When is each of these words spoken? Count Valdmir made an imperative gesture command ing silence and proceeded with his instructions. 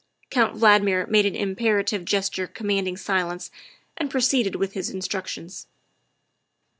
Count 0.31 0.55
Valdmir 0.57 1.07
made 1.07 1.27
an 1.27 1.35
imperative 1.35 2.05
gesture 2.05 2.47
command 2.47 2.87
ing 2.87 2.97
silence 2.97 3.51
and 3.95 4.09
proceeded 4.09 4.55
with 4.55 4.73
his 4.73 4.89
instructions. 4.89 5.67